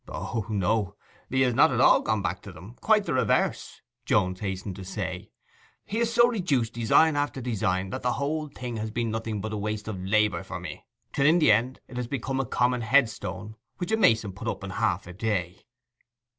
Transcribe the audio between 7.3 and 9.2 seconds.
design, that the whole thing has been